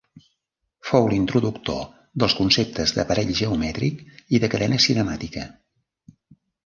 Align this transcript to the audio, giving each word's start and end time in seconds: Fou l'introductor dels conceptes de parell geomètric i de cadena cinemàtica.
Fou 0.91 1.09
l'introductor 1.09 1.83
dels 2.23 2.35
conceptes 2.39 2.95
de 2.95 3.05
parell 3.11 3.35
geomètric 3.43 4.01
i 4.37 4.41
de 4.45 4.51
cadena 4.55 4.81
cinemàtica. 4.87 5.45